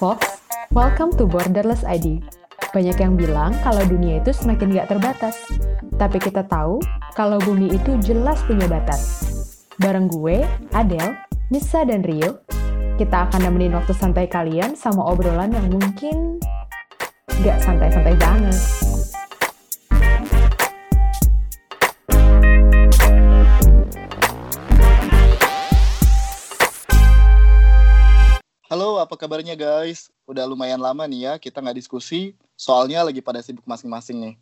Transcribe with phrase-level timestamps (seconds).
[0.00, 0.40] Fox,
[0.72, 2.24] welcome to Borderless ID.
[2.72, 5.36] Banyak yang bilang kalau dunia itu semakin gak terbatas.
[6.00, 6.80] Tapi kita tahu
[7.12, 9.28] kalau bumi itu jelas punya batas.
[9.76, 10.40] Bareng gue,
[10.72, 11.20] Adele,
[11.52, 12.40] Nisa, dan Rio,
[12.96, 16.40] kita akan nemenin waktu santai kalian sama obrolan yang mungkin
[17.44, 18.56] gak santai-santai banget.
[29.00, 30.12] Halo, apa kabarnya guys?
[30.28, 34.34] Udah lumayan lama nih ya kita nggak diskusi, soalnya lagi pada sibuk masing-masing nih.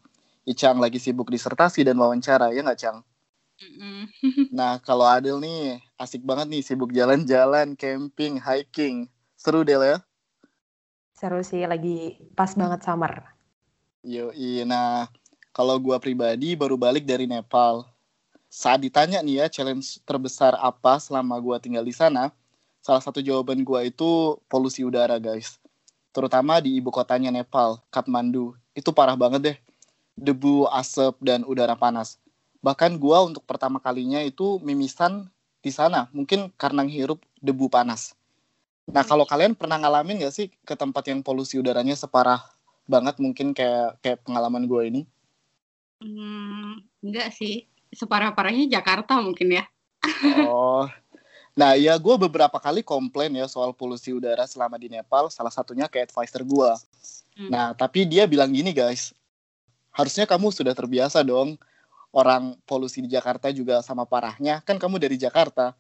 [0.51, 2.99] Icang lagi sibuk disertasi dan wawancara, ya nggak Cang?
[4.59, 9.07] Nah, kalau Adil nih, asik banget nih sibuk jalan-jalan, camping, hiking.
[9.39, 10.03] Seru deh ya?
[11.15, 13.31] Seru sih, lagi pas banget summer.
[14.03, 15.07] Yoi, nah
[15.55, 17.87] kalau gua pribadi baru balik dari Nepal.
[18.51, 22.35] Saat ditanya nih ya, challenge terbesar apa selama gua tinggal di sana,
[22.89, 25.61] salah satu jawaban gua itu polusi udara guys.
[26.17, 28.57] Terutama di ibu kotanya Nepal, Kathmandu.
[28.73, 29.59] Itu parah banget deh.
[30.17, 32.17] Debu, asap, dan udara panas.
[32.65, 35.29] Bahkan gua untuk pertama kalinya itu mimisan
[35.61, 36.09] di sana.
[36.17, 38.17] Mungkin karena ngehirup debu panas.
[38.89, 42.41] Nah kalau kalian pernah ngalamin gak sih ke tempat yang polusi udaranya separah
[42.89, 45.03] banget mungkin kayak kayak pengalaman gue ini?
[46.01, 47.69] Hmm, enggak sih.
[47.93, 49.65] Separah-parahnya Jakarta mungkin ya.
[50.49, 50.89] Oh,
[51.59, 55.91] Nah, ya gue beberapa kali komplain ya soal polusi udara selama di Nepal, salah satunya
[55.91, 56.71] ke advisor gue.
[57.35, 57.51] Hmm.
[57.51, 59.11] Nah, tapi dia bilang gini guys,
[59.91, 61.59] harusnya kamu sudah terbiasa dong
[62.15, 65.75] orang polusi di Jakarta juga sama parahnya, kan kamu dari Jakarta.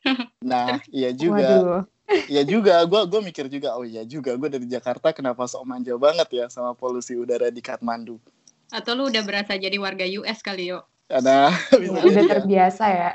[0.38, 1.82] Nah, iya juga, Waduh,
[2.30, 5.98] iya juga, gue gue mikir juga, oh iya juga, gue dari Jakarta, kenapa sok manja
[5.98, 8.22] banget ya sama polusi udara di Kathmandu.
[8.70, 10.86] Atau lu udah berasa jadi warga US kali yo.
[11.06, 12.30] Karena bisa udah jadi ya.
[12.38, 13.12] terbiasa ya.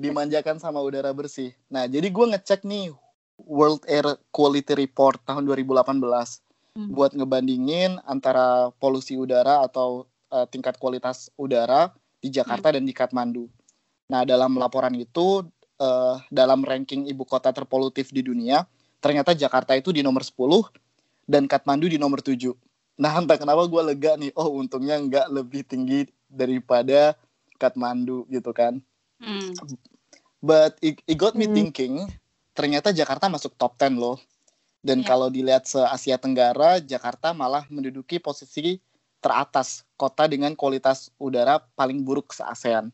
[0.00, 1.52] dimanjakan sama udara bersih.
[1.68, 2.92] Nah, jadi gue ngecek nih
[3.44, 6.44] World Air Quality Report tahun 2018
[6.74, 6.90] Hmm.
[6.90, 13.46] buat ngebandingin antara polusi udara atau eh, tingkat kualitas udara di Jakarta dan di Kathmandu.
[14.10, 15.46] Nah, dalam laporan itu
[15.78, 18.66] eh, dalam ranking ibu kota terpolutif di dunia,
[18.98, 20.66] ternyata Jakarta itu di nomor 10
[21.30, 22.50] dan Kathmandu di nomor 7.
[22.98, 27.14] Nah, entah kenapa gue lega nih, oh untungnya nggak lebih tinggi daripada
[27.56, 28.80] Kathmandu gitu kan.
[29.18, 29.54] Hmm.
[30.44, 31.56] But it, it got me Hmm.
[31.56, 31.94] thinking,
[32.52, 34.20] ternyata Jakarta masuk top 10 loh.
[34.84, 35.08] Dan Iya.
[35.08, 38.76] kalau dilihat se-Asia Tenggara, Jakarta malah menduduki posisi
[39.18, 42.92] teratas kota dengan kualitas udara paling buruk se-ASEAN.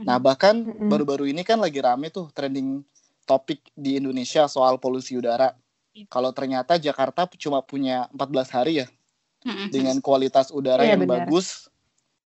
[0.00, 0.88] Nah, bahkan Mm-mm.
[0.88, 2.80] baru-baru ini kan lagi rame tuh trending
[3.28, 5.52] topik di Indonesia soal polusi udara.
[5.92, 6.08] Iya.
[6.08, 8.88] Kalau ternyata Jakarta cuma punya 14 hari ya
[9.44, 9.68] Mm-mm.
[9.68, 11.28] dengan kualitas udara Iya, yang benar.
[11.28, 11.69] bagus.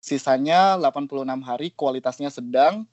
[0.02, 2.90] Sisanya 86 hari kualitasnya sedang,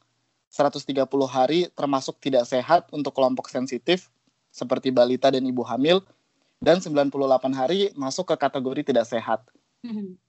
[0.52, 4.12] 130 hari termasuk tidak sehat untuk kelompok sensitif
[4.52, 6.04] seperti balita dan ibu hamil,
[6.60, 7.08] dan 98
[7.56, 9.41] hari masuk ke kategori tidak sehat.
[9.80, 10.20] Hmm.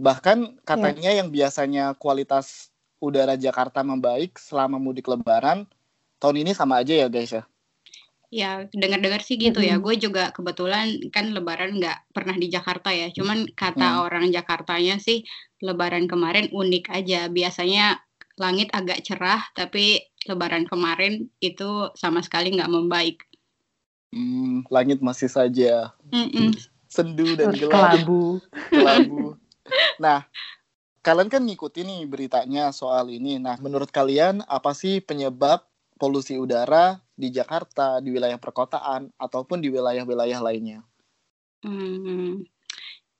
[0.00, 2.70] Bahkan katanya yang biasanya kualitas
[3.02, 5.68] udara Jakarta membaik selama mudik lebaran,
[6.22, 7.44] tahun ini sama aja ya guys ya.
[8.28, 9.80] Ya, dengar-dengar sih gitu ya.
[9.80, 9.84] Mm-mm.
[9.88, 13.08] Gue juga kebetulan kan lebaran nggak pernah di Jakarta ya.
[13.08, 14.04] Cuman kata Hmm.
[14.04, 15.24] orang Jakartanya sih
[15.64, 17.32] lebaran kemarin unik aja.
[17.32, 17.96] Biasanya
[18.38, 23.24] langit agak cerah, tapi lebaran kemarin itu sama sekali nggak membaik.
[24.08, 26.56] Hmm, langit masih saja Mm-mm.
[26.88, 28.00] sendu dan gelap.
[28.00, 28.40] Kelabu.
[28.72, 29.36] kelabu.
[30.00, 30.24] Nah,
[31.04, 33.36] kalian kan ngikutin nih beritanya soal ini.
[33.36, 35.67] Nah, menurut kalian apa sih penyebab
[36.00, 40.80] polusi udara di Jakarta, di wilayah perkotaan, ataupun di wilayah-wilayah lainnya?
[41.66, 42.46] Hmm,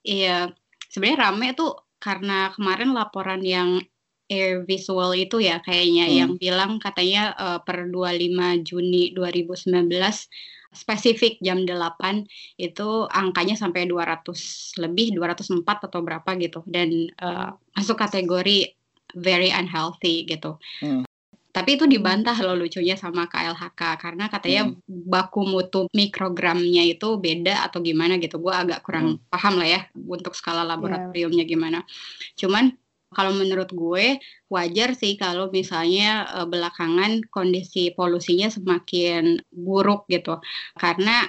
[0.06, 0.50] iya,
[0.92, 3.82] sebenarnya rame tuh karena kemarin laporan yang
[4.30, 6.18] air visual itu ya kayaknya Hmm.
[6.20, 10.28] yang bilang katanya eh, per 25 Juni 2019
[10.68, 12.28] spesifik jam 8
[12.60, 18.76] itu angkanya sampai 200 lebih 204 atau berapa gitu dan eh, masuk kategori
[19.16, 20.60] very unhealthy gitu.
[20.84, 21.07] Hmm.
[21.48, 27.80] Tapi itu dibantah loh lucunya sama KLHK karena katanya baku mutu mikrogramnya itu beda atau
[27.80, 28.36] gimana gitu.
[28.36, 31.82] Gue agak kurang paham lah ya untuk skala laboratoriumnya gimana.
[32.36, 32.76] Cuman
[33.08, 34.20] kalau menurut gue
[34.52, 40.36] wajar sih kalau misalnya eh, belakangan kondisi polusinya semakin buruk gitu.
[40.76, 41.24] Karena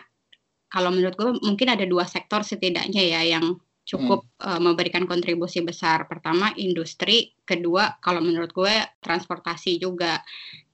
[0.69, 3.57] kalau menurut gue mungkin ada dua sektor setidaknya ya yang
[3.89, 6.05] cukup eh, memberikan kontribusi besar.
[6.05, 10.21] Pertama industri, kedua kalau menurut gue transportasi juga.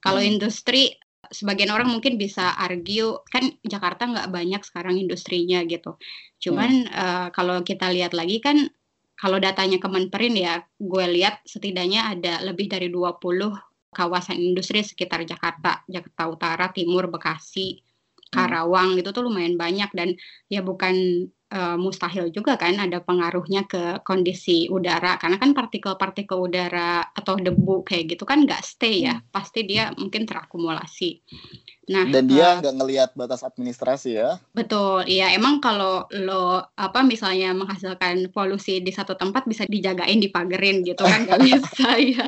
[0.04, 0.36] Kalau Hmm.
[0.36, 0.92] industri
[1.32, 5.96] sebagian orang mungkin bisa argue kan Jakarta nggak banyak sekarang industrinya gitu.
[6.44, 8.68] Cuman eh, kalau kita lihat lagi kan
[9.16, 13.48] kalau datanya Kemenperin ya gue lihat setidaknya ada lebih dari 20
[13.96, 17.80] kawasan industri sekitar Jakarta, Jakarta Utara, Timur, Bekasi,
[18.28, 20.12] Karawang itu tuh lumayan banyak dan
[20.52, 27.06] ya bukan uh, mustahil juga kan ada pengaruhnya ke kondisi udara karena kan partikel-partikel udara
[27.14, 29.30] atau debu kayak gitu kan nggak stay ya hmm.
[29.30, 31.22] pasti dia mungkin terakumulasi.
[31.86, 34.42] Nah, dan dia nggak uh, ngelihat batas administrasi ya?
[34.50, 40.82] Betul, iya emang kalau lo apa misalnya menghasilkan polusi di satu tempat bisa dijagain dipagerin
[40.82, 42.26] gitu kan nggak bisa ya.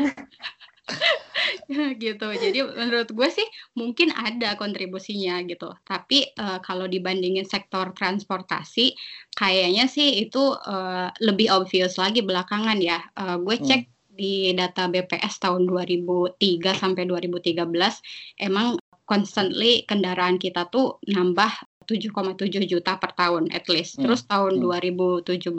[2.03, 2.29] gitu.
[2.33, 3.47] Jadi menurut gue sih
[3.77, 5.71] mungkin ada kontribusinya gitu.
[5.85, 8.97] Tapi uh, kalau dibandingin sektor transportasi,
[9.37, 13.01] kayaknya sih itu uh, lebih obvious lagi belakangan ya.
[13.15, 13.65] Uh, gue hmm.
[13.65, 14.17] cek hmm.
[14.19, 16.41] di data BPS tahun 2003
[16.75, 21.51] sampai 2013, emang constantly kendaraan kita tuh nambah
[21.89, 23.97] 7,7 juta per tahun at least.
[23.97, 24.09] Hmm.
[24.09, 25.25] Terus tahun hmm.
[25.25, 25.53] 2017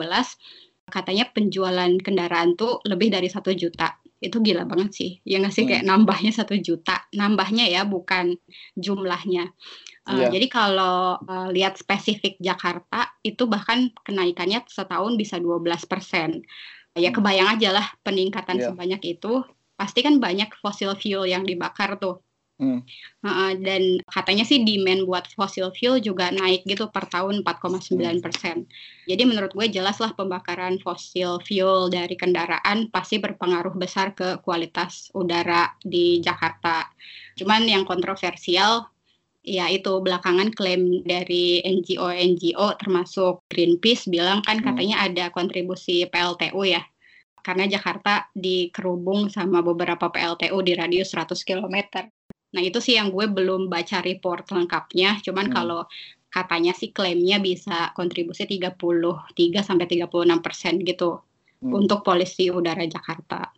[0.90, 5.64] katanya penjualan kendaraan tuh lebih dari satu juta itu gila banget sih ya nggak sih
[5.64, 5.70] hmm.
[5.72, 8.36] kayak nambahnya satu juta nambahnya ya bukan
[8.76, 9.48] jumlahnya
[10.04, 10.30] uh, eh, yeah.
[10.30, 16.44] jadi kalau uh, lihat spesifik Jakarta itu bahkan kenaikannya setahun bisa 12 persen
[16.92, 17.16] ya hmm.
[17.16, 18.68] kebayang aja lah peningkatan yeah.
[18.68, 19.40] sebanyak itu
[19.80, 22.20] pasti kan banyak fossil fuel yang dibakar tuh
[22.60, 22.84] Hmm.
[23.24, 28.68] Uh, dan katanya sih demand buat fossil fuel juga naik gitu per tahun 4,9 persen.
[29.08, 35.08] Jadi menurut gue jelas lah pembakaran fossil fuel dari kendaraan pasti berpengaruh besar ke kualitas
[35.16, 36.84] udara di Jakarta.
[37.40, 38.92] Cuman yang kontroversial
[39.40, 44.68] ya itu belakangan klaim dari NGO-NGO termasuk Greenpeace bilang kan hmm.
[44.68, 46.84] katanya ada kontribusi PLTU ya
[47.40, 52.04] karena Jakarta dikerubung sama beberapa PLTU di radius 100 km.
[52.50, 55.22] Nah itu sih yang gue belum baca report lengkapnya.
[55.22, 55.54] Cuman hmm.
[55.54, 55.80] kalau
[56.30, 58.78] katanya sih klaimnya bisa kontribusi 33
[59.66, 61.18] sampai 36 persen gitu
[61.62, 61.72] hmm.
[61.74, 63.50] untuk polisi udara Jakarta.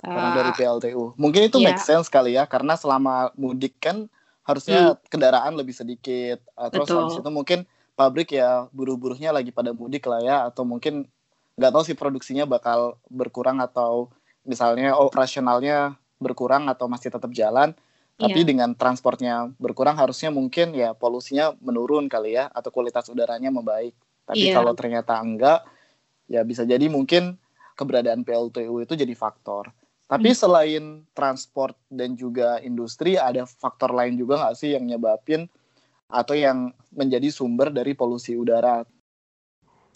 [0.00, 1.14] Karena uh, dari PLTU.
[1.20, 1.74] Mungkin itu yeah.
[1.74, 4.10] make sense kali ya karena selama mudik kan
[4.46, 5.06] harusnya hmm.
[5.10, 6.42] kendaraan lebih sedikit.
[6.54, 6.98] Uh, terus Betul.
[7.06, 7.58] habis itu mungkin
[7.94, 11.04] pabrik ya buruh-buruhnya lagi pada mudik lah ya atau mungkin
[11.60, 14.08] nggak tahu sih produksinya bakal berkurang atau
[14.48, 17.76] misalnya operasionalnya berkurang atau masih tetap jalan
[18.20, 18.48] tapi yeah.
[18.52, 23.96] dengan transportnya berkurang harusnya mungkin ya polusinya menurun kali ya atau kualitas udaranya membaik.
[24.28, 24.60] Tapi yeah.
[24.60, 25.64] kalau ternyata enggak
[26.28, 27.40] ya bisa jadi mungkin
[27.80, 29.72] keberadaan PLTU itu jadi faktor.
[30.04, 30.38] Tapi hmm.
[30.38, 30.84] selain
[31.16, 35.48] transport dan juga industri ada faktor lain juga nggak sih yang nyebabin
[36.12, 38.84] atau yang menjadi sumber dari polusi udara?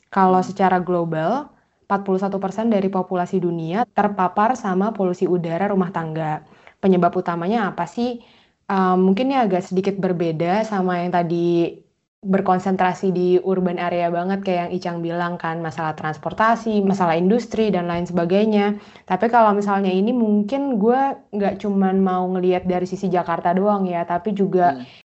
[0.08, 1.50] Kalau secara global,
[1.90, 6.40] 41% dari populasi dunia terpapar sama polusi udara rumah tangga
[6.84, 8.20] penyebab utamanya apa sih?
[8.69, 11.81] Um, mungkin ini agak sedikit berbeda sama yang tadi
[12.25, 17.84] berkonsentrasi di urban area banget kayak yang Icang bilang kan masalah transportasi, masalah industri dan
[17.84, 18.81] lain sebagainya.
[19.04, 21.00] Tapi kalau misalnya ini mungkin gue
[21.36, 25.04] nggak cuman mau ngelihat dari sisi Jakarta doang ya, tapi juga hmm.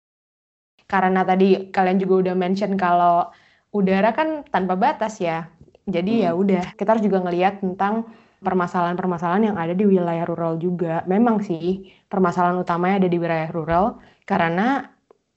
[0.87, 3.27] karena tadi kalian juga udah mention kalau
[3.75, 5.51] udara kan tanpa batas ya.
[5.83, 6.39] Jadi ya hmm.
[6.39, 8.07] ya udah kita harus juga ngelihat tentang
[8.39, 11.03] permasalahan-permasalahan yang ada di wilayah rural juga.
[11.05, 13.85] Memang sih permasalahan utamanya ada di wilayah rural
[14.23, 14.87] karena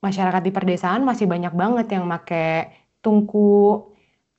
[0.03, 2.71] masyarakat di perdesaan masih banyak banget yang make
[3.03, 3.91] tungku.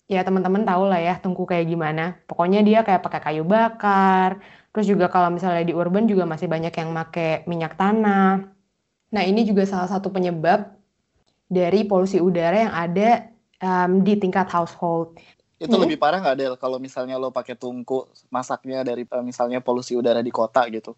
[0.08, 2.20] Ya teman-teman tahu lah ya tungku kayak gimana.
[2.28, 4.44] Pokoknya dia kayak pakai kayu bakar.
[4.74, 8.48] Terus juga kalau misalnya di urban juga masih banyak yang make minyak tanah.
[9.14, 10.74] Nah ini juga salah satu penyebab
[11.48, 13.10] dari polusi udara yang ada
[13.62, 15.22] um, di tingkat household
[15.62, 15.84] itu hmm.
[15.86, 20.20] lebih parah nggak Del kalau misalnya lo pakai tungku masaknya dari eh, misalnya polusi udara
[20.20, 20.98] di kota gitu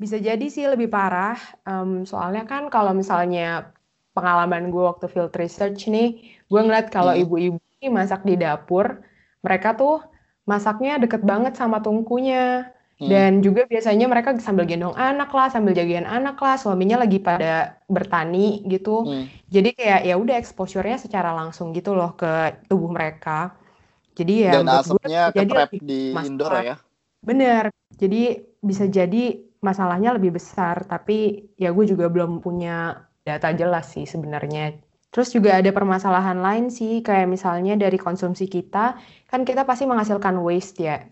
[0.00, 1.36] bisa jadi sih lebih parah
[1.68, 3.76] um, soalnya kan kalau misalnya
[4.16, 7.22] pengalaman gue waktu field research nih gue ngeliat kalau hmm.
[7.28, 9.04] ibu-ibu ini masak di dapur
[9.44, 10.00] mereka tuh
[10.50, 12.74] masaknya deket banget sama tungkunya.
[13.00, 17.80] Dan juga biasanya mereka sambil gendong anak lah, sambil jagain anak lah, suaminya lagi pada
[17.88, 19.08] bertani gitu.
[19.08, 19.24] Hmm.
[19.48, 23.56] Jadi kayak ya udah exposure-nya secara langsung gitu loh ke tubuh mereka.
[24.12, 26.28] Jadi ya Dan asapnya ketrap di masalah.
[26.28, 26.76] indoor ya.
[27.24, 27.64] Bener.
[27.96, 28.22] Jadi
[28.60, 34.76] bisa jadi masalahnya lebih besar, tapi ya gue juga belum punya data jelas sih sebenarnya.
[35.10, 38.94] Terus juga ada permasalahan lain sih, kayak misalnya dari konsumsi kita,
[39.26, 41.02] kan kita pasti menghasilkan waste ya.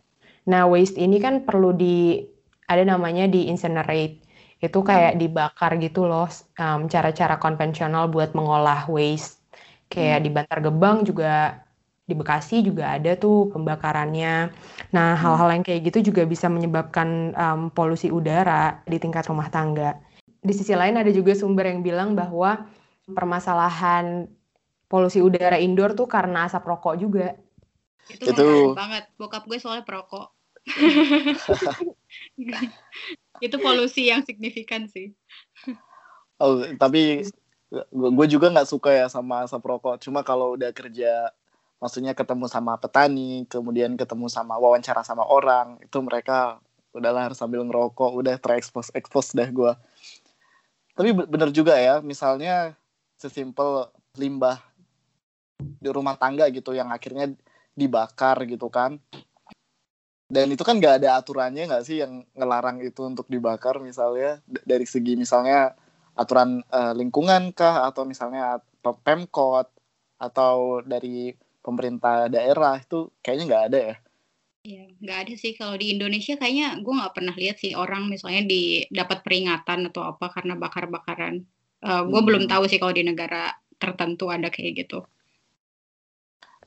[0.49, 2.25] Nah, waste ini kan perlu di
[2.69, 4.25] ada namanya di incinerate.
[4.59, 5.21] Itu kayak hmm.
[5.21, 6.27] dibakar gitu loh,
[6.59, 9.45] um, cara-cara konvensional buat mengolah waste.
[9.93, 10.25] Kayak hmm.
[10.25, 11.63] di Bantar Gebang juga
[12.09, 14.49] di Bekasi juga ada tuh pembakarannya.
[14.97, 15.21] Nah, hmm.
[15.21, 20.01] hal-hal yang kayak gitu juga bisa menyebabkan um, polusi udara di tingkat rumah tangga.
[20.41, 22.65] Di sisi lain ada juga sumber yang bilang bahwa
[23.05, 24.29] permasalahan
[24.89, 27.37] polusi udara indoor tuh karena asap rokok juga.
[28.09, 28.73] Itu, itu...
[28.73, 29.13] banget.
[29.21, 30.38] Bokap gue soalnya perokok.
[33.45, 35.15] itu polusi yang signifikan sih.
[36.39, 37.27] Oh, tapi
[37.93, 39.99] gue juga nggak suka ya sama asap rokok.
[40.01, 41.33] Cuma kalau udah kerja
[41.79, 46.59] maksudnya ketemu sama petani kemudian ketemu sama wawancara sama orang itu mereka
[46.91, 49.73] udahlah harus sambil ngerokok udah terekspos ekspos dah gue
[50.99, 52.75] tapi bener juga ya misalnya
[53.15, 53.87] sesimpel
[54.19, 54.59] limbah
[55.59, 57.31] di rumah tangga gitu yang akhirnya
[57.79, 58.99] dibakar gitu kan
[60.29, 64.85] dan itu kan nggak ada aturannya nggak sih yang ngelarang itu untuk dibakar misalnya dari
[64.85, 65.73] segi misalnya
[66.13, 69.73] aturan uh, lingkungan kah atau misalnya pemkot
[70.21, 71.33] atau dari
[71.65, 73.97] pemerintah daerah itu kayaknya nggak ada ya
[74.69, 78.45] Iya, nggak ada sih kalau di Indonesia kayaknya gue nggak pernah lihat sih orang misalnya
[78.45, 81.41] di dapat peringatan atau apa karena bakar-bakaran.
[81.81, 82.29] Uh, gue hmm.
[82.29, 85.09] belum tahu sih kalau di negara tertentu ada kayak gitu.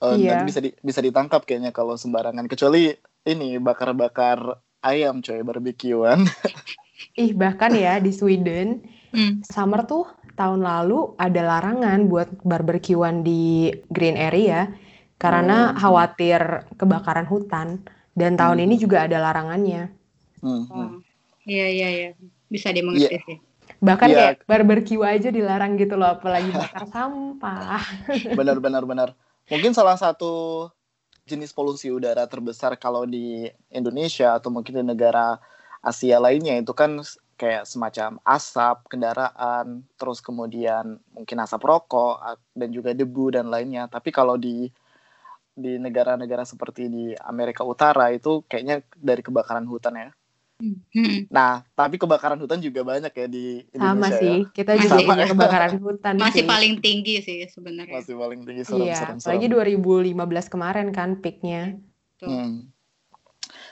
[0.02, 0.42] Uh, iya.
[0.42, 2.90] bisa di, bisa ditangkap kayaknya kalau sembarangan kecuali
[3.28, 6.26] ini bakar-bakar ayam coy barbekyuan.
[7.22, 9.44] Ih bahkan ya di Sweden Hmm.
[9.44, 10.08] Summer tuh
[10.40, 14.72] tahun lalu ada larangan buat barbekyuan di green area
[15.20, 15.78] karena hmm.
[15.78, 16.42] khawatir
[16.80, 17.84] kebakaran hutan
[18.16, 18.66] dan tahun hmm.
[18.66, 19.92] ini juga ada larangannya.
[20.40, 20.64] Hmm.
[20.72, 20.92] Oh.
[21.44, 22.10] Iya iya iya
[22.48, 23.24] bisa dimengerti yeah.
[23.28, 23.38] sih.
[23.84, 24.18] Bahkan yeah.
[24.18, 27.84] kayak barbeque aja dilarang gitu loh apalagi bakar sampah.
[28.34, 29.10] Benar benar benar.
[29.52, 30.72] Mungkin salah satu
[31.32, 35.40] jenis polusi udara terbesar kalau di Indonesia atau mungkin di negara
[35.82, 37.02] Asia lainnya itu kan
[37.42, 42.22] kayak semacam asap kendaraan, terus kemudian mungkin asap rokok
[42.54, 43.90] dan juga debu dan lainnya.
[43.90, 44.70] Tapi kalau di
[45.58, 50.10] di negara-negara seperti di Amerika Utara itu kayaknya dari kebakaran hutan ya.
[50.62, 51.26] Hmm.
[51.34, 53.98] Nah, tapi kebakaran hutan juga banyak ya di Indonesia.
[53.98, 54.20] Sama ya.
[54.22, 55.26] sih, kita juga Sama ya.
[55.34, 56.14] kebakaran hutan.
[56.22, 56.50] Masih sih.
[56.50, 57.98] paling tinggi sih sebenarnya.
[57.98, 59.42] Masih paling tinggi serem, iya, serem, serem.
[59.42, 59.48] Apalagi
[60.14, 61.82] 2015 kemarin kan peaknya.
[62.22, 62.70] Hmm.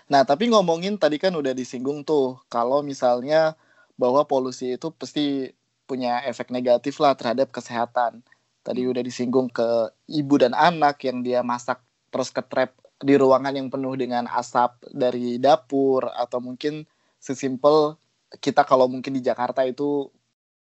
[0.10, 3.53] Nah, tapi ngomongin tadi kan udah disinggung tuh, kalau misalnya
[3.93, 5.53] bahwa polusi itu pasti
[5.86, 8.25] punya efek negatif lah terhadap kesehatan.
[8.65, 13.72] Tadi udah disinggung ke ibu dan anak yang dia masak terus ketrap di ruangan yang
[13.72, 16.84] penuh dengan asap dari dapur atau mungkin
[17.20, 17.96] sesimpel
[18.44, 20.12] kita kalau mungkin di Jakarta itu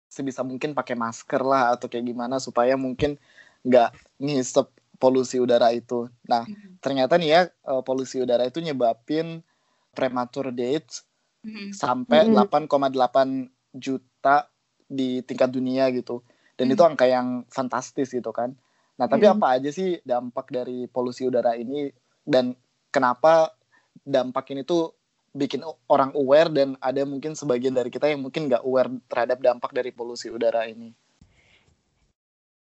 [0.09, 3.21] sebisa mungkin pakai masker lah atau kayak gimana supaya mungkin
[3.67, 3.93] nggak
[4.23, 6.11] ngisep polusi udara itu.
[6.27, 6.83] Nah, mm-hmm.
[6.83, 9.45] ternyata nih ya uh, polusi udara itu nyebabin
[9.93, 11.07] premature death
[11.47, 11.77] mm-hmm.
[11.77, 12.49] sampai mm-hmm.
[12.51, 14.49] 8,8 juta
[14.89, 16.25] di tingkat dunia gitu.
[16.59, 16.75] Dan mm-hmm.
[16.75, 18.57] itu angka yang fantastis gitu kan.
[18.99, 19.39] Nah, tapi mm-hmm.
[19.39, 21.93] apa aja sih dampak dari polusi udara ini
[22.29, 22.53] dan
[22.93, 23.57] kenapa
[24.05, 24.93] dampak ini tuh
[25.33, 29.73] bikin orang aware dan ada mungkin sebagian dari kita yang mungkin nggak aware terhadap dampak
[29.73, 30.93] dari polusi udara ini.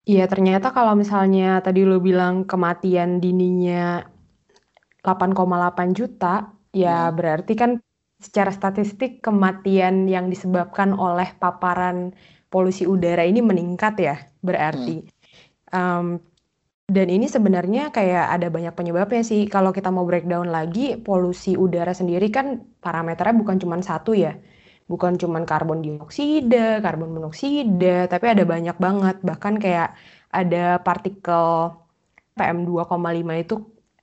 [0.07, 4.07] Iya, ternyata kalau misalnya tadi lo bilang kematian dininya
[5.03, 7.15] 8,8 juta, ya hmm.
[7.19, 7.71] berarti kan
[8.23, 12.15] secara statistik kematian yang disebabkan oleh paparan
[12.55, 15.03] polusi udara ini meningkat ya, berarti.
[15.75, 15.75] Hmm.
[15.75, 16.07] Um,
[16.87, 19.51] dan ini sebenarnya kayak ada banyak penyebabnya sih.
[19.51, 24.39] Kalau kita mau breakdown lagi, polusi udara sendiri kan parameternya bukan cuma satu ya
[24.87, 29.17] bukan cuman karbon dioksida, karbon monoksida, tapi ada banyak banget.
[29.19, 29.99] Bahkan kayak
[30.31, 31.75] ada partikel
[32.39, 33.55] PM2,5 itu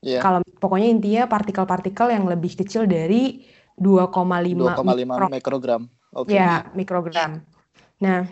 [0.03, 0.19] yeah.
[0.19, 3.47] kalau pokoknya intinya partikel-partikel yang lebih kecil dari
[3.79, 4.11] 2,5
[4.53, 5.81] mikro, mikrogram.
[6.13, 6.37] Okay.
[6.37, 7.41] Ya, mikrogram.
[8.03, 8.27] Nah,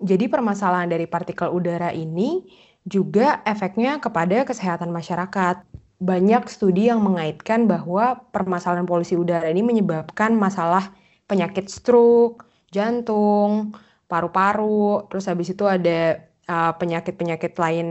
[0.00, 2.48] jadi permasalahan dari partikel udara ini
[2.86, 5.66] juga efeknya kepada kesehatan masyarakat.
[5.98, 10.94] Banyak studi yang mengaitkan bahwa permasalahan polusi udara ini menyebabkan masalah
[11.26, 13.74] penyakit stroke, jantung,
[14.06, 17.88] paru-paru, terus habis itu ada uh, penyakit-penyakit uh, lain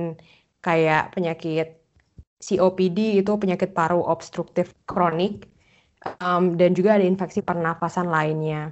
[0.64, 1.84] kayak penyakit
[2.40, 5.50] COPD itu penyakit paru obstruktif kronik
[6.22, 8.72] um, dan juga ada infeksi pernafasan lainnya.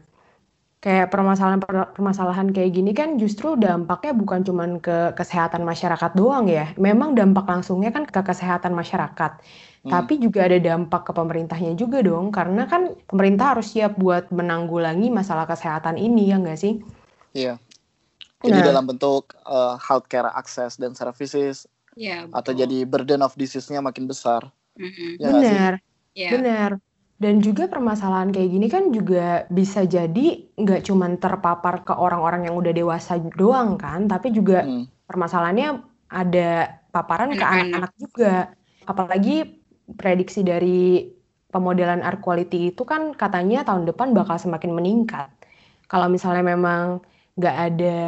[0.84, 6.75] Kayak permasalahan-permasalahan kayak gini kan justru dampaknya bukan cuma ke kesehatan masyarakat doang ya.
[6.75, 9.40] Memang dampak langsungnya kan ke kesehatan masyarakat.
[9.84, 9.92] Hmm.
[9.92, 15.12] Tapi juga ada dampak ke pemerintahnya juga dong, karena kan pemerintah harus siap buat menanggulangi
[15.12, 16.80] masalah kesehatan ini, ya nggak sih?
[17.32, 17.60] Iya.
[18.44, 23.80] Jadi nah, dalam bentuk uh, healthcare access dan services, ya, atau jadi burden of disease-nya
[23.80, 24.52] makin besar.
[24.75, 25.12] Mm-hmm.
[25.20, 25.72] Ya benar,
[26.16, 26.30] ya.
[26.32, 26.70] benar.
[27.24, 32.60] Dan juga permasalahan kayak gini kan juga bisa jadi nggak cuma terpapar ke orang-orang yang
[32.60, 35.08] udah dewasa doang kan, tapi juga hmm.
[35.08, 35.80] permasalahannya
[36.12, 38.51] ada paparan ke anak-anak juga.
[38.84, 39.63] Apalagi
[39.96, 41.08] prediksi dari
[41.48, 45.32] pemodelan air quality itu kan katanya tahun depan bakal semakin meningkat.
[45.88, 47.00] Kalau misalnya memang
[47.39, 48.00] nggak ada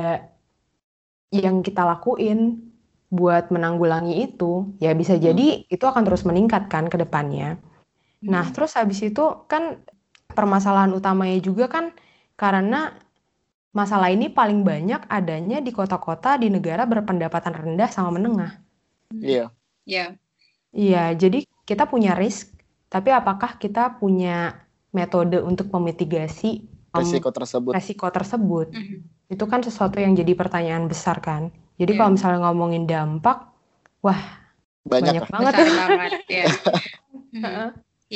[1.31, 2.67] yang kita lakuin
[3.07, 5.24] buat menanggulangi itu, ya bisa hmm.
[5.24, 7.55] jadi itu akan terus meningkat kan ke depannya.
[8.25, 8.34] Hmm.
[8.34, 9.77] Nah, terus habis itu kan
[10.34, 11.94] permasalahan utamanya juga kan
[12.34, 12.98] karena
[13.70, 18.58] masalah ini paling banyak adanya di kota-kota di negara berpendapatan rendah sama menengah.
[19.13, 19.53] Iya.
[19.86, 20.17] Iya.
[20.75, 22.51] Iya, jadi kita punya risk,
[22.89, 24.60] tapi apakah kita punya
[24.91, 27.72] metode untuk memitigasi um, Risiko tersebut.
[27.72, 28.67] resiko tersebut?
[28.74, 28.98] Mhm.
[29.32, 31.53] Itu kan sesuatu yang jadi pertanyaan besar kan.
[31.77, 32.00] Jadi Iya.
[32.01, 33.51] kalau misalnya ngomongin dampak,
[34.01, 34.20] wah
[34.84, 35.32] Banyak, banyak lah.
[35.32, 35.53] banget.
[35.55, 36.46] Besar banget ya.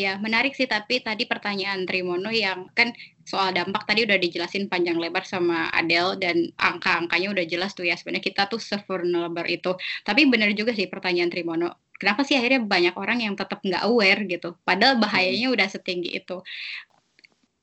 [0.03, 2.95] Ya, menarik sih tapi tadi pertanyaan Trimono yang kan
[3.31, 7.95] soal dampak tadi udah dijelasin panjang lebar sama Adele dan angka-angkanya udah jelas tuh ya
[7.99, 9.71] sebenarnya kita tuh se-vulnerable itu.
[10.07, 11.67] Tapi benar juga sih pertanyaan Trimono.
[11.99, 14.55] Kenapa sih akhirnya banyak orang yang tetap nggak aware gitu?
[14.63, 16.35] Padahal bahayanya udah setinggi itu.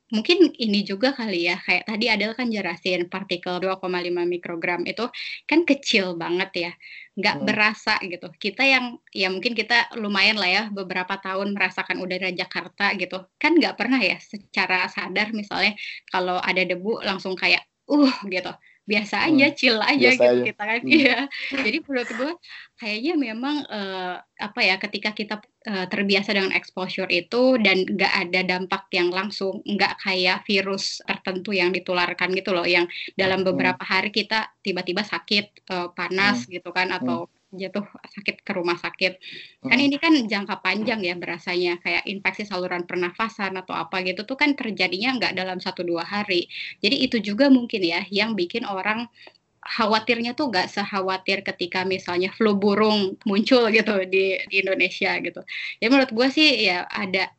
[0.06, 5.02] Mungkin ini juga kali ya, kayak tadi Adele kan jelasin partikel 2,5 mikrogram itu
[5.50, 6.72] kan kecil banget ya,
[7.18, 7.46] nggak Hmm.
[7.48, 8.30] berasa gitu.
[8.38, 13.58] Kita yang ya mungkin kita lumayan lah ya beberapa tahun merasakan udara Jakarta gitu, kan
[13.58, 15.74] nggak pernah ya secara sadar misalnya
[16.06, 18.54] kalau ada debu langsung kayak uh gitu.
[18.86, 20.46] Biasa aja, chill aja biasa gitu aja.
[20.46, 20.80] kita kan.
[20.86, 20.94] Hmm.
[20.94, 21.18] Iya.
[21.50, 22.32] Jadi menurut gue
[22.78, 28.40] kayaknya memang eh, apa ya ketika kita eh, terbiasa dengan exposure itu dan nggak ada
[28.50, 32.86] dampak yang langsung, nggak kayak virus tertentu yang ditularkan gitu loh, yang
[33.20, 33.48] dalam Hmm.
[33.48, 37.26] beberapa hari kita tiba-tiba sakit, eh, panas gitu kan, atau
[37.60, 39.12] jatuh sakit ke rumah sakit.
[39.66, 39.86] Kan Hmm.
[39.86, 44.54] ini kan jangka panjang ya berasanya, kayak infeksi saluran pernafasan atau apa gitu tuh kan
[44.58, 46.46] terjadinya nggak dalam satu dua hari.
[46.82, 49.10] Jadi itu juga mungkin ya yang bikin orang
[49.66, 55.40] khawatirnya tuh nggak sekhawatir ketika misalnya flu burung muncul gitu di, di Indonesia gitu.
[55.82, 57.30] Jadi menurut gue sih ya ada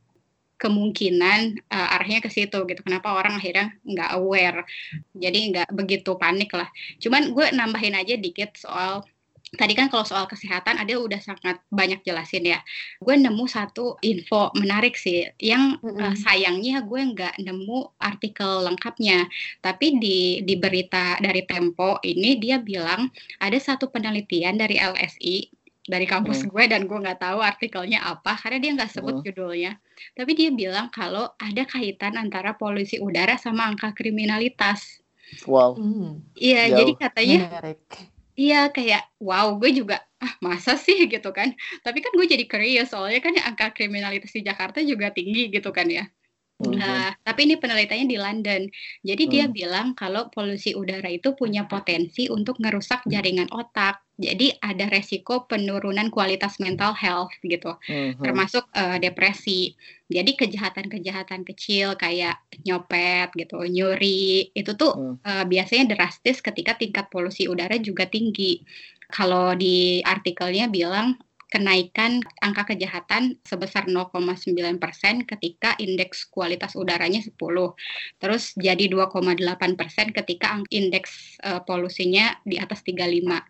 [0.58, 2.82] kemungkinan eh, arahnya ke situ gitu.
[2.84, 4.60] Kenapa orang akhirnya nggak aware,
[5.14, 6.68] jadi nggak begitu panik lah.
[7.00, 9.06] Cuman gue nambahin aja dikit soal
[9.56, 12.60] tadi kan kalau soal kesehatan ada udah sangat banyak jelasin ya.
[13.00, 16.04] Gue nemu satu info menarik sih, yang Mm-mm.
[16.04, 19.30] eh, sayangnya gue nggak nemu artikel lengkapnya.
[19.64, 23.08] Tapi di di berita dari Tempo ini dia bilang
[23.40, 25.48] ada satu penelitian dari LSI
[25.88, 26.52] dari kampus Hmm.
[26.52, 29.24] gue dan gue nggak tahu artikelnya apa karena dia nggak sebut Hmm.
[29.24, 29.80] judulnya.
[30.12, 35.00] Tapi dia bilang kalau ada kaitan antara polusi udara sama angka kriminalitas.
[35.48, 35.80] Wow.
[35.80, 36.78] Hmm, Iya, Jauh.
[36.84, 37.80] jadi katanya menarik.
[38.38, 41.50] Iya kayak wow gue juga ah masa sih gitu kan
[41.86, 45.88] tapi kan gue jadi curious soalnya kan angka kriminalitas di Jakarta juga tinggi gitu kan
[45.90, 46.06] ya
[46.60, 46.82] Mhm.
[46.82, 48.62] Nah, tapi ini penelitiannya di London.
[49.04, 49.54] Jadi dia Hmm.
[49.54, 54.07] bilang kalau polusi udara itu punya potensi untuk ngerusak jaringan otak.
[54.18, 58.26] Jadi ada resiko penurunan kualitas mental health gitu, Mhm.
[58.26, 59.78] termasuk eh, depresi.
[60.10, 65.16] Jadi kejahatan-kejahatan kecil kayak nyopet gitu, nyuri, itu tuh Hmm.
[65.22, 68.66] eh, biasanya drastis ketika tingkat polusi udara juga tinggi.
[69.08, 71.16] Kalau di artikelnya bilang
[71.58, 77.34] kenaikan angka kejahatan sebesar 0,9% ketika indeks kualitas udaranya 10.
[78.22, 83.42] Terus jadi 2,8% ketika ang- indeks eh, polusinya di atas 35.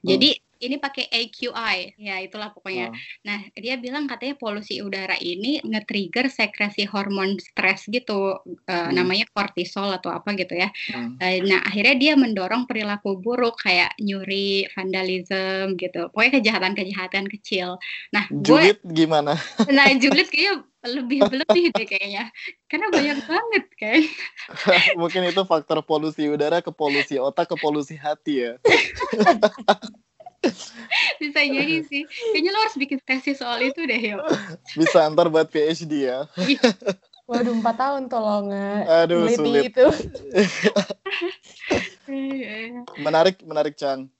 [0.00, 2.92] Jadi ini pakai AQI, ya itulah pokoknya.
[2.92, 3.24] Wow.
[3.24, 8.36] Nah, dia bilang katanya polusi udara ini nge-trigger sekresi hormon stres gitu,
[8.68, 8.92] eh, Hmm.
[8.92, 10.68] namanya kortisol atau apa gitu ya.
[10.92, 11.16] Hmm.
[11.18, 16.12] Eh, Nah, akhirnya dia mendorong perilaku buruk kayak nyuri, vandalisme gitu.
[16.12, 17.80] Pokoknya kejahatan-kejahatan kecil.
[18.12, 19.34] Nah, gue, Julid gimana?
[19.76, 22.28] nah julid kayaknya lebih lebih deh kayaknya.
[22.68, 24.00] Karena banyak banget kan.
[25.00, 28.52] Mungkin itu faktor polusi udara ke polusi otak ke polusi hati ya.
[31.20, 32.08] Bisa jadi sih.
[32.32, 34.24] Kayaknya lo harus bikin tesis soal itu deh, yuk.
[34.76, 36.24] Bisa antar buat PhD ya.
[37.30, 38.50] Waduh, empat tahun tolong
[39.06, 39.64] Aduh, neliti sulit.
[39.70, 39.86] itu.
[42.98, 44.10] Menarik, menarik Cang.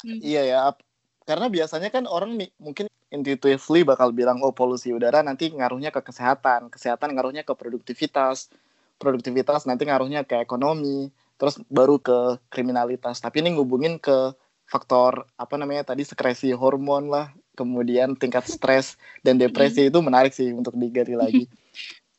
[0.00, 0.18] Hmm.
[0.22, 0.58] Iya ya.
[0.72, 0.84] ap-
[1.28, 6.72] Karena biasanya kan orang mungkin intuitively bakal bilang oh polusi udara nanti ngaruhnya ke kesehatan,
[6.72, 8.48] kesehatan ngaruhnya ke produktivitas,
[8.96, 13.20] produktivitas nanti ngaruhnya ke ekonomi, terus baru ke kriminalitas.
[13.20, 14.32] Tapi ini ngubungin ke
[14.68, 20.52] faktor apa namanya tadi sekresi hormon lah, kemudian tingkat stres dan depresi itu menarik sih
[20.52, 21.48] untuk digali lagi.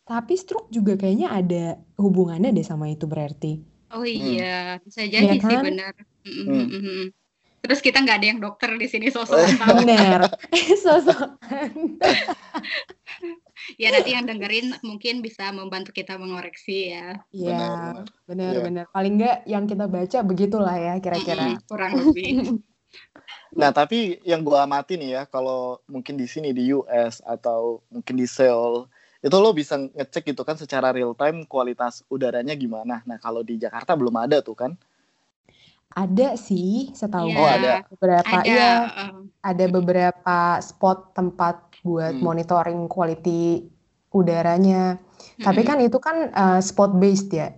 [0.09, 3.61] Tapi stroke juga kayaknya ada hubungannya deh sama itu berarti.
[3.93, 5.65] Oh iya, bisa jadi Iya sih kan?
[5.65, 5.93] benar.
[6.25, 6.65] Mm, Hmm.
[6.65, 7.07] mm, mm.
[7.59, 9.45] Terus kita nggak ada yang dokter di sini sosok Oh.
[9.61, 9.85] tahu.
[13.77, 17.19] Ya nanti yang dengerin mungkin bisa membantu kita mengoreksi ya.
[17.29, 17.93] Iya, Benar,
[18.27, 18.61] benar, Iya.
[18.65, 18.85] benar.
[18.91, 21.43] Paling nggak yang kita baca begitulah ya kira-kira.
[21.55, 22.29] Mm-mm, kurang lebih.
[23.49, 28.13] Nah, tapi yang gua amati nih ya, kalau mungkin di sini di US atau mungkin
[28.13, 28.85] di Seoul,
[29.25, 33.01] itu lo bisa ngecek gitu kan secara real time kualitas udaranya gimana.
[33.09, 34.71] Nah, kalau di Jakarta belum ada tuh kan.
[35.89, 37.73] Ada sih, setahu Iya, Oh, ada.
[37.89, 38.45] beberapa Ada.
[38.45, 42.23] iya, eh, ada beberapa spot tempat buat Hmm.
[42.23, 43.65] monitoring quality
[44.11, 44.97] udaranya.
[45.39, 45.69] Tapi mm-mm.
[45.69, 47.53] kan itu kan uh, spot based ya.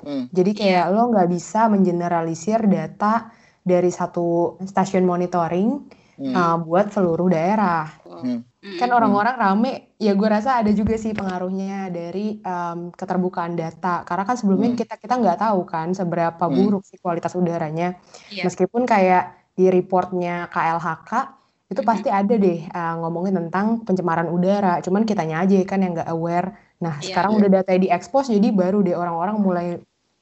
[0.00, 0.26] Hmm.
[0.32, 3.28] Jadi kayak lo nggak bisa mengeneralisir data
[3.60, 5.68] dari satu stasiun monitoring
[6.16, 6.32] hmm.
[6.32, 7.84] uh, buat seluruh daerah.
[8.08, 8.42] Hmm.
[8.76, 14.04] Kan orang-orang rame, ya gue rasa ada juga sih pengaruhnya dari um, keterbukaan data.
[14.04, 14.80] Karena kan sebelumnya hmm.
[14.80, 16.56] kita kita nggak tahu kan seberapa hmm.
[16.56, 17.96] buruk sih kualitas udaranya.
[18.32, 18.48] Yeah.
[18.48, 21.39] Meskipun kayak di reportnya KLHK
[21.70, 24.82] itu pasti ada deh uh, ngomongin tentang pencemaran udara.
[24.82, 26.50] Cuman kitanya aja kan yang nggak aware.
[26.82, 27.14] Nah yeah.
[27.14, 29.66] sekarang udah data di expose jadi baru deh orang-orang mulai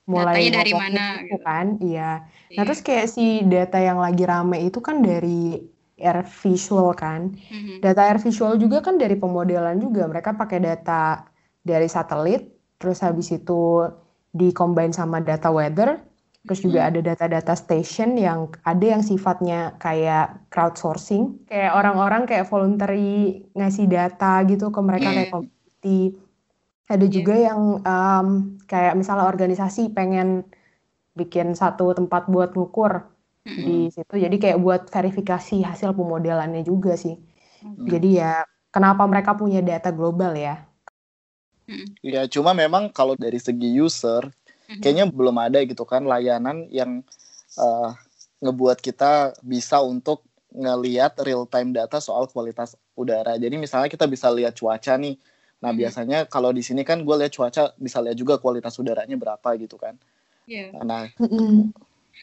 [0.05, 1.67] mulai Datanya dari mana gitu kan.
[1.81, 2.29] Iya.
[2.53, 2.57] Yeah.
[2.61, 5.57] Nah terus kayak si data yang lagi rame itu kan dari
[5.99, 7.35] air visual kan.
[7.35, 7.83] Mm-hmm.
[7.83, 10.07] Data air visual juga kan dari pemodelan juga.
[10.07, 11.27] Mereka pakai data
[11.65, 13.89] dari satelit, terus habis itu
[14.31, 15.99] di-combine sama data weather,
[16.49, 16.89] Terus juga hmm.
[16.89, 24.41] ada data-data station yang ada yang sifatnya kayak crowdsourcing, kayak orang-orang kayak voluntary ngasih data
[24.49, 25.35] gitu ke mereka kayak hmm.
[25.37, 26.01] community.
[26.89, 27.13] Ada iya.
[27.13, 28.29] juga yang um,
[28.65, 30.49] kayak misalnya organisasi pengen
[31.13, 33.05] bikin satu tempat buat ngukur
[33.45, 33.61] hmm.
[33.61, 34.15] di situ.
[34.17, 37.21] Jadi kayak buat verifikasi hasil pemodelannya juga sih.
[37.61, 38.41] Jadi ya
[38.73, 40.65] kenapa mereka punya data global ya?
[42.01, 44.33] Ya cuma memang kalau dari segi user
[44.69, 44.83] Mm-hmm.
[44.85, 47.01] kayaknya belum ada gitu kan layanan yang
[47.57, 47.97] uh,
[48.45, 53.41] ngebuat kita bisa untuk ngeliat real time data soal kualitas udara.
[53.41, 55.17] Jadi misalnya kita bisa lihat cuaca nih.
[55.65, 55.81] Nah hmm.
[55.81, 59.81] biasanya kalau di sini kan gue lihat cuaca bisa lihat juga kualitas udaranya berapa gitu
[59.81, 59.97] kan.
[60.49, 60.73] Yeah.
[60.81, 61.77] Nah, mm.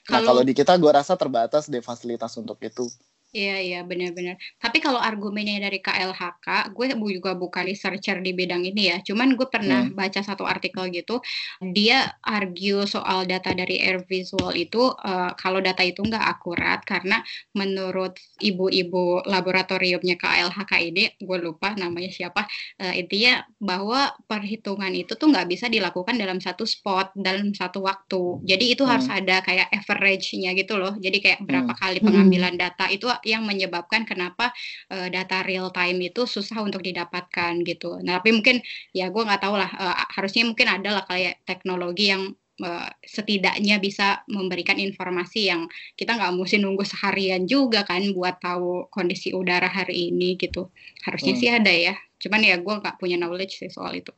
[0.09, 2.89] nah kalau di kita gue rasa terbatas deh fasilitas untuk itu.
[3.35, 4.39] Iya iya benar-benar.
[4.63, 6.85] Tapi kalau argumennya dari KLHK, gue
[7.19, 8.97] juga bukan researcher di bidang ini ya.
[9.03, 9.91] Cuman gue pernah hmm.
[9.91, 11.19] baca satu artikel gitu,
[11.59, 17.19] dia argue soal data dari air visual itu uh, kalau data itu nggak akurat karena
[17.51, 22.47] menurut ibu-ibu laboratoriumnya KLHK ini, gue lupa namanya siapa,
[22.79, 28.47] uh, intinya bahwa perhitungan itu tuh nggak bisa dilakukan dalam satu spot dalam satu waktu.
[28.47, 28.91] Jadi itu hmm.
[28.95, 30.95] harus ada kayak average-nya gitu loh.
[30.95, 31.81] Jadi kayak berapa hmm.
[31.83, 34.53] kali pengambilan data itu yang menyebabkan kenapa
[34.93, 37.99] uh, data real time itu susah untuk didapatkan gitu.
[38.05, 38.61] Nah, tapi mungkin
[38.93, 43.81] ya gue nggak tahu lah uh, harusnya mungkin ada lah kayak teknologi yang uh, setidaknya
[43.81, 45.67] bisa memberikan informasi yang
[45.99, 50.71] kita nggak mesti nunggu seharian juga kan buat tahu kondisi udara hari ini gitu.
[51.03, 51.41] Harusnya hmm.
[51.41, 51.95] sih ada ya.
[52.21, 54.13] Cuman ya gue nggak punya knowledge sih soal itu.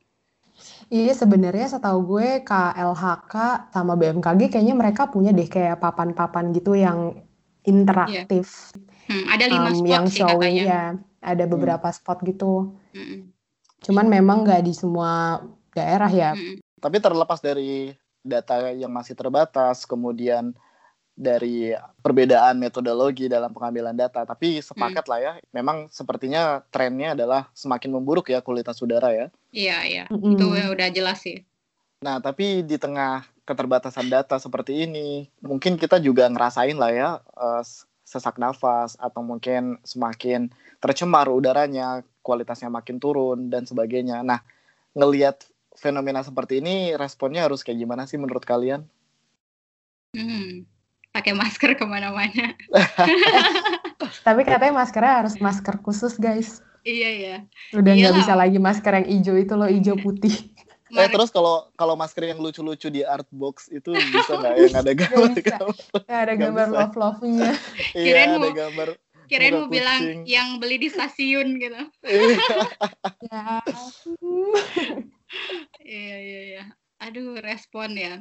[0.88, 3.34] Iya sebenarnya setahu gue KLHK
[3.70, 7.70] sama BMKG kayaknya mereka punya deh kayak papan-papan gitu yang iya.
[7.70, 8.74] interaktif.
[8.74, 8.87] Yeah.
[9.08, 10.64] Hmm, ada lima um, spot yang sih showing katanya.
[10.68, 10.82] ya,
[11.24, 11.52] ada hmm.
[11.56, 11.96] beberapa hmm.
[11.96, 12.76] spot gitu.
[12.92, 13.32] Hmm.
[13.80, 15.40] Cuman memang nggak di semua
[15.72, 16.36] daerah ya.
[16.36, 16.60] Hmm.
[16.78, 20.52] Tapi terlepas dari data yang masih terbatas, kemudian
[21.18, 25.10] dari perbedaan metodologi dalam pengambilan data, tapi sepakat hmm.
[25.10, 29.26] lah ya, memang sepertinya trennya adalah semakin memburuk ya kualitas udara ya.
[29.50, 30.36] Iya iya, hmm.
[30.36, 31.42] itu udah jelas sih.
[32.04, 37.64] Nah tapi di tengah keterbatasan data seperti ini, mungkin kita juga ngerasain lah ya uh,
[38.08, 40.48] sesak nafas atau mungkin semakin
[40.80, 44.24] tercemar udaranya, kualitasnya makin turun dan sebagainya.
[44.24, 44.40] Nah,
[44.96, 45.44] ngelihat
[45.76, 48.88] fenomena seperti ini, responnya harus kayak gimana sih menurut kalian?
[50.16, 50.64] Hmm,
[51.12, 52.56] pakai masker ke mana-mana.
[54.26, 56.64] Tapi katanya maskernya harus masker khusus, guys.
[56.88, 57.36] Iya ya.
[57.76, 60.32] Udah nggak bisa lagi masker yang hijau itu loh, hijau putih.
[60.92, 64.92] Eh terus kalau kalau masker yang lucu-lucu di art box itu bisa nggak yang ada
[64.96, 65.76] gambar gambar?
[66.08, 67.52] Ya, ada gambar love love-nya.
[67.98, 68.88] iya, ada gambar.
[69.28, 71.80] Kirain mau bilang yang beli di stasiun gitu.
[73.28, 73.60] ya.
[75.84, 76.64] Iya iya iya.
[77.04, 78.16] Aduh respon ya.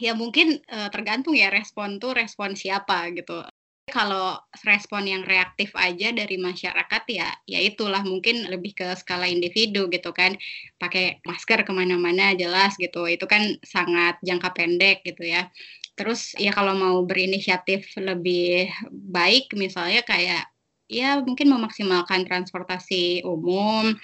[0.00, 3.44] Ya mungkin uh, tergantung ya respon tuh respon siapa gitu
[3.90, 9.88] kalau respon yang reaktif aja dari masyarakat ya ya itulah mungkin lebih ke skala individu
[9.88, 10.36] gitu kan.
[10.78, 13.08] Pakai masker ke mana-mana jelas gitu.
[13.08, 15.50] Itu kan sangat jangka pendek gitu ya.
[15.98, 20.46] Terus ya kalau mau berinisiatif lebih baik misalnya kayak
[20.88, 23.96] ya mungkin memaksimalkan transportasi umum.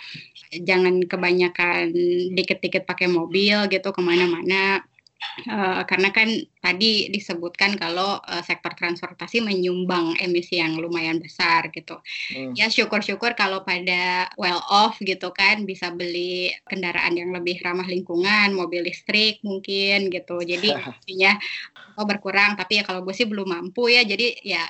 [0.55, 1.93] Jangan kebanyakan
[2.35, 4.85] dikit-dikit pakai mobil gitu ke mana-mana
[5.51, 6.31] Uh, karena kan
[6.63, 11.99] tadi disebutkan kalau uh, sektor transportasi menyumbang emisi yang lumayan besar gitu.
[12.31, 12.55] Hmm.
[12.55, 18.55] Ya syukur-syukur kalau pada well off gitu kan bisa beli kendaraan yang lebih ramah lingkungan,
[18.55, 20.39] mobil listrik mungkin gitu.
[20.41, 20.71] Jadi
[21.03, 21.37] intinya
[21.99, 24.65] oh berkurang tapi ya kalau gue sih belum mampu ya jadi ya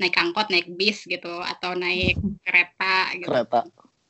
[0.00, 3.28] naik angkot, naik bis gitu atau naik kereta gitu.
[3.28, 3.60] Kereta.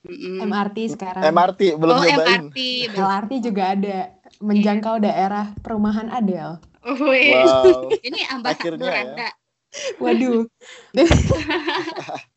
[0.01, 0.41] Mm-mm.
[0.49, 1.23] MRT sekarang.
[1.29, 2.49] MRT belum oh, nyobain.
[2.49, 2.59] MRT.
[2.97, 3.99] LRT juga ada
[4.39, 6.63] menjangkau daerah perumahan Adel.
[6.87, 7.91] wow.
[8.07, 9.03] Ini ambasador ya.
[9.03, 9.29] Anda.
[9.99, 10.47] Waduh.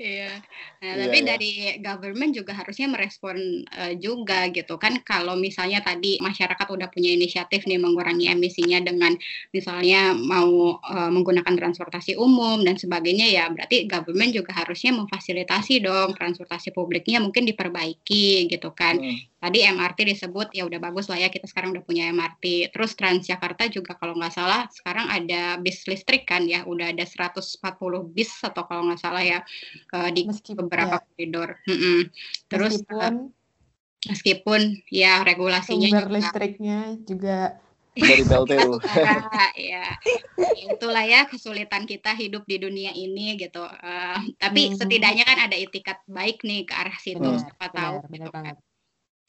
[0.00, 0.42] Iya.
[0.82, 1.30] Nah, tapi Iya, iya.
[1.36, 7.12] dari government juga harusnya merespon uh, juga gitu kan kalau misalnya tadi masyarakat udah punya
[7.14, 9.14] inisiatif nih mengurangi emisinya dengan
[9.54, 16.16] misalnya mau uh, menggunakan transportasi umum dan sebagainya ya berarti government juga harusnya memfasilitasi dong
[16.16, 18.98] transportasi publiknya mungkin diperbaiki gitu kan.
[18.98, 19.31] Hmm.
[19.42, 22.70] Tadi MRT disebut ya udah bagus lah ya kita sekarang udah punya MRT.
[22.70, 27.58] Terus Transjakarta juga kalau nggak salah sekarang ada bis listrik kan ya udah ada 140
[28.06, 29.42] bis atau kalau nggak salah ya
[29.92, 31.58] uh, di Meskipun- beberapa koridor.
[31.66, 32.06] Mm-mm.
[32.46, 33.14] Terus uh, Meskipun
[34.02, 37.38] meskipun ya regulasinya sumber juga listriknya juga
[37.92, 38.78] Dari PLTU.
[39.58, 39.84] Ya
[40.64, 43.60] itulah ya kesulitan kita hidup di dunia ini gitu.
[43.60, 44.80] Uh, tapi Mhm.
[44.80, 47.20] setidaknya kan ada itikat baik nih ke arah situ.
[47.20, 48.42] Benar, Siapa tahu benar, benar gitu kan.
[48.48, 48.56] banget.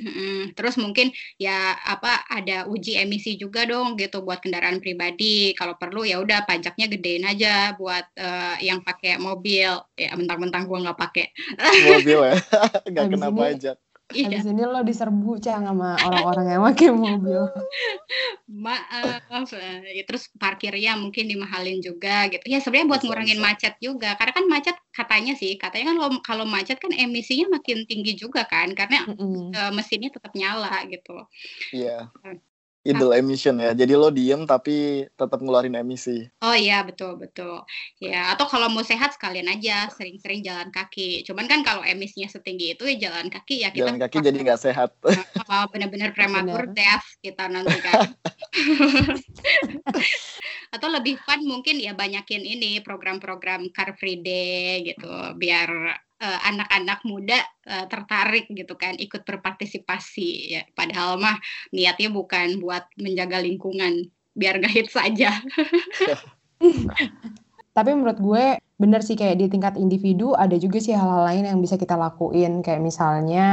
[0.01, 0.57] Mm-mm.
[0.57, 5.53] Terus mungkin ya apa ada uji emisi juga dong gitu buat kendaraan pribadi.
[5.53, 9.69] Kalau perlu ya udah pajaknya gedein aja buat eh, yang pakai mobil.
[9.93, 11.25] Ya mentang-mentang gua nggak pakai.
[11.93, 12.35] Mobil ya.
[12.89, 13.77] Nggak kena pajak.
[14.11, 17.41] Iya, Habis ini lo diserbu Cang sama orang-orang yang pakai mobil.
[18.51, 19.49] maaf.
[19.55, 22.43] Eh, ya, terus parkirnya mungkin dimahalin juga gitu.
[22.45, 24.13] Ya sebenarnya buat ngurangin macet juga.
[24.19, 28.43] Karena kan macet katanya sih, katanya kan kalau kalau macet kan emisinya makin tinggi juga
[28.45, 29.55] kan karena Mm-mm.
[29.55, 31.23] eh, mesinnya tetap nyala gitu.
[31.71, 32.11] Iya.
[32.21, 32.37] Hmm.
[32.83, 33.71] Idle emission ya.
[33.71, 36.27] Jadi lo diem tapi tetap ngeluarin emisi.
[36.43, 37.63] Oh iya betul betul.
[38.03, 41.23] Ya atau kalau mau sehat sekalian aja sering-sering jalan kaki.
[41.23, 44.59] Cuman kan kalau emisinya setinggi itu ya jalan kaki ya kita Jalan kaki jadi nggak
[44.59, 44.91] sehat.
[45.07, 48.03] uh, benar-benar prematur death kita nanti kan.
[50.75, 55.69] atau lebih fun mungkin ya banyakin ini program-program car free day gitu biar
[56.23, 60.61] eh, anak-anak muda eh, tertarik gitu kan ikut berpartisipasi ya.
[60.77, 61.35] Padahal mah
[61.75, 64.07] niatnya bukan buat menjaga lingkungan
[64.39, 65.29] biar gak hits saja.
[67.77, 68.45] Tapi menurut gue
[68.81, 72.61] bener sih kayak di tingkat individu ada juga sih hal-hal lain yang bisa kita lakuin.
[72.65, 73.43] Kayak misalnya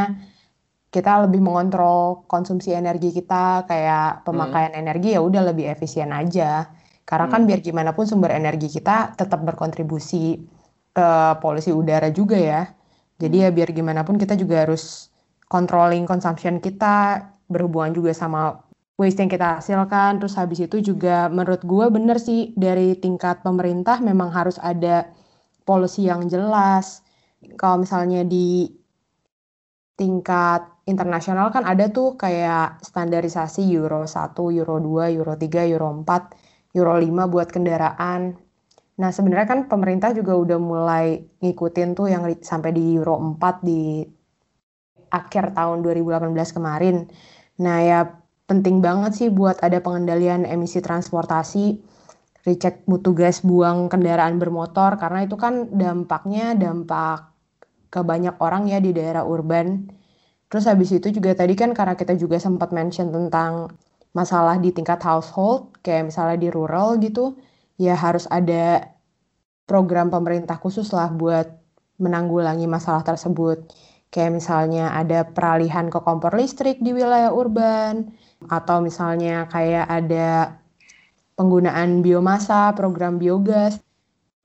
[0.94, 6.68] kita lebih mengontrol konsumsi energi kita kayak pemakaian energi ya udah lebih efisien aja.
[7.08, 7.48] Karena kan Hmm.
[7.48, 10.38] biar gimana pun sumber energi kita tetap berkontribusi
[10.90, 11.10] ke
[11.42, 12.62] polusi udara juga ya.
[13.20, 15.12] Jadi ya biar gimana pun kita juga harus
[15.50, 18.62] controlling consumption kita berhubungan juga sama
[18.96, 20.20] waste yang kita hasilkan.
[20.20, 25.08] Terus habis itu juga menurut gue bener sih dari tingkat pemerintah memang harus ada
[25.64, 27.04] policy yang jelas.
[27.56, 28.68] Kalau misalnya di
[30.00, 36.76] tingkat internasional kan ada tuh kayak standarisasi Euro 1, Euro 2, Euro 3, Euro 4,
[36.76, 38.49] Euro 5 buat kendaraan.
[39.00, 44.04] Nah, sebenarnya kan pemerintah juga udah mulai ngikutin tuh yang sampai di Euro 4 di
[45.08, 47.08] akhir tahun 2018 kemarin.
[47.64, 48.00] Nah, ya
[48.44, 51.80] penting banget sih buat ada pengendalian emisi transportasi,
[52.44, 57.32] recheck mutu gas buang kendaraan bermotor karena itu kan dampaknya dampak
[57.90, 59.90] ke banyak orang ya di daerah urban.
[60.50, 63.70] Terus habis itu juga tadi kan karena kita juga sempat mention tentang
[64.10, 67.38] masalah di tingkat household, kayak misalnya di rural gitu,
[67.80, 68.92] ya harus ada
[69.64, 71.48] program pemerintah khusus lah buat
[71.96, 73.72] menanggulangi masalah tersebut.
[74.12, 78.10] Kayak misalnya ada peralihan ke kompor listrik di wilayah urban,
[78.50, 80.58] atau misalnya kayak ada
[81.38, 83.80] penggunaan biomasa, program biogas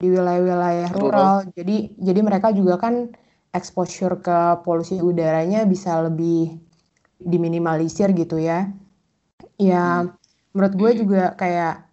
[0.00, 1.50] di wilayah-wilayah rural.
[1.52, 3.10] Jadi jadi mereka juga kan
[3.52, 6.56] exposure ke polusi udaranya bisa lebih
[7.18, 8.70] diminimalisir gitu ya.
[9.56, 10.04] Ya,
[10.52, 11.85] menurut gue juga kayak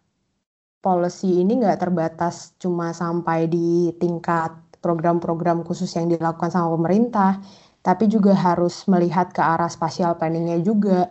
[0.83, 4.51] policy ini nggak terbatas cuma sampai di tingkat
[4.83, 7.39] program-program khusus yang dilakukan sama pemerintah,
[7.79, 11.07] tapi juga harus melihat ke arah spatial planningnya juga.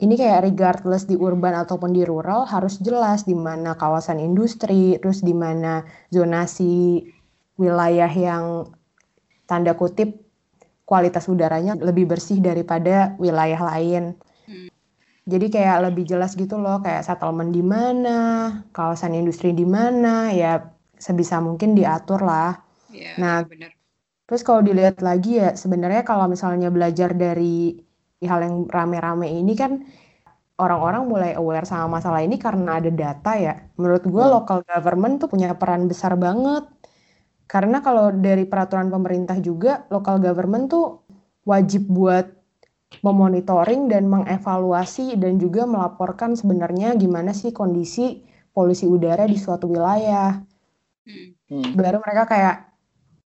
[0.00, 5.20] Ini kayak regardless di urban ataupun di rural harus jelas di mana kawasan industri, terus
[5.20, 7.04] di mana zonasi
[7.60, 8.72] wilayah yang
[9.44, 10.16] tanda kutip
[10.88, 14.16] kualitas udaranya lebih bersih daripada wilayah lain.
[15.22, 18.18] Jadi kayak lebih jelas gitu loh, kayak settlement di mana,
[18.74, 20.58] kawasan industri di mana, ya
[20.98, 22.58] sebisa mungkin diatur lah.
[22.90, 23.70] Ya, Nah, benar.
[24.26, 27.76] Terus kalau dilihat lagi ya sebenarnya kalau misalnya belajar dari
[28.24, 29.72] hal yang rame-rame ini kan
[30.62, 33.54] orang-orang mulai aware sama masalah ini karena ada data ya.
[33.78, 34.34] Menurut gue Hmm.
[34.36, 36.64] local government tuh punya peran besar banget.
[37.50, 41.04] Karena kalau dari peraturan pemerintah juga local government tuh
[41.44, 42.26] wajib buat
[43.00, 48.20] memonitoring dan mengevaluasi dan juga melaporkan sebenarnya gimana sih kondisi
[48.52, 50.44] polusi udara di suatu wilayah
[51.02, 51.34] Hmm.
[51.50, 51.74] Hmm.
[51.74, 52.56] baru mereka kayak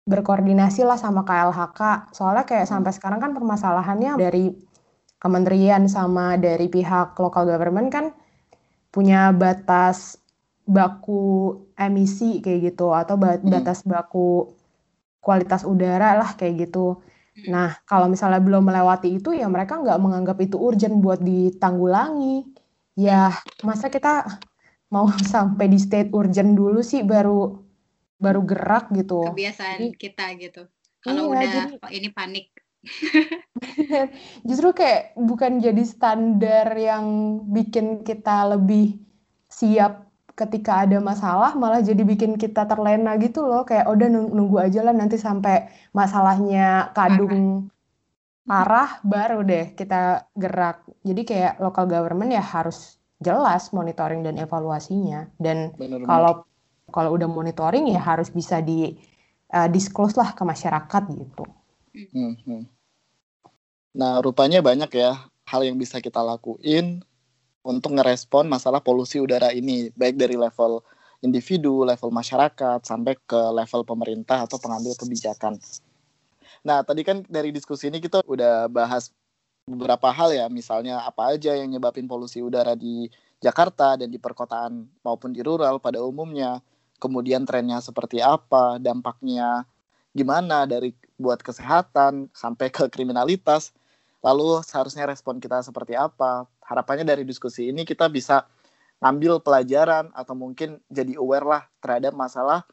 [0.08, 2.08] berkoordinasi lah sama KLHK.
[2.16, 2.72] Soalnya kayak Hmm.
[2.80, 4.56] sampai sekarang kan permasalahannya dari
[5.20, 8.06] kementerian sama dari pihak local government kan
[8.88, 10.16] punya batas
[10.64, 13.52] baku emisi kayak gitu atau Hmm.
[13.52, 14.48] batas baku
[15.20, 17.04] kualitas udara lah kayak gitu.
[17.46, 22.50] Nah, kalau misalnya belum melewati itu, ya mereka nggak menganggap itu urgent buat ditanggulangi.
[22.98, 23.30] Ya,
[23.62, 24.26] masa kita
[24.90, 27.62] mau sampai di state urgent dulu sih baru
[28.18, 29.30] baru gerak gitu.
[29.30, 30.62] Kebiasaan jadi, kita gitu.
[30.98, 32.50] Kalau iya, udah jadi, ini panik.
[34.48, 37.06] Justru kayak bukan jadi standar yang
[37.46, 38.98] bikin kita lebih
[39.46, 40.07] siap
[40.38, 43.66] ketika ada masalah malah jadi bikin kita terlena gitu loh.
[43.66, 47.66] Kayak udah nunggu aja lah nanti sampai masalahnya kadung
[48.46, 49.02] parah.
[49.02, 50.86] baru deh kita gerak.
[51.02, 55.26] Jadi kayak local government ya harus jelas monitoring dan evaluasinya.
[55.34, 55.74] Dan
[56.06, 56.46] kalau
[56.94, 58.94] kalau udah monitoring ya harus bisa di
[59.52, 61.44] uh, disclose lah ke masyarakat gitu.
[62.14, 62.62] Hmm, hmm.
[63.98, 67.02] Nah rupanya banyak ya hal yang bisa kita lakuin
[67.62, 70.82] untuk ngerespon masalah polusi udara ini baik dari level
[71.20, 75.58] individu, level masyarakat sampai ke level pemerintah atau pengambil kebijakan.
[76.62, 79.10] Nah, tadi kan dari diskusi ini kita udah bahas
[79.66, 84.86] beberapa hal ya, misalnya apa aja yang nyebabin polusi udara di Jakarta dan di perkotaan
[85.02, 86.58] maupun di rural pada umumnya.
[86.98, 89.62] Kemudian trennya seperti apa, dampaknya
[90.10, 93.70] gimana dari buat kesehatan sampai ke kriminalitas.
[94.18, 96.50] Lalu seharusnya respon kita seperti apa?
[96.68, 98.44] Harapannya dari diskusi ini kita bisa
[99.00, 102.68] ngambil pelajaran atau mungkin jadi aware lah terhadap masalah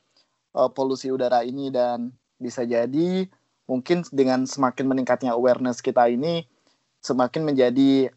[0.51, 3.29] uh, polusi udara ini dan bisa jadi
[3.65, 6.43] mungkin dengan semakin meningkatnya awareness kita ini
[6.99, 8.11] semakin menjadi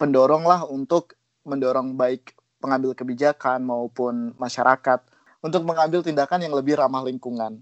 [0.00, 5.02] pendorong lah untuk mendorong baik pengambil kebijakan maupun masyarakat
[5.42, 7.58] untuk mengambil tindakan yang lebih ramah lingkungan.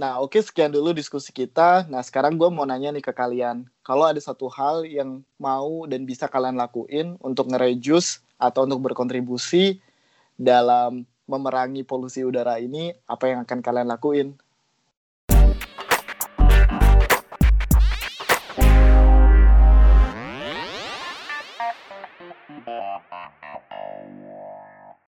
[0.00, 1.84] Nah, oke okay, sekian dulu diskusi kita.
[1.92, 3.68] Nah, sekarang gue mau nanya nih ke kalian.
[3.84, 9.76] Kalau ada satu hal yang mau dan bisa kalian lakuin untuk ngerejus atau untuk berkontribusi
[10.40, 14.28] dalam memerangi polusi udara ini, apa yang akan kalian lakuin?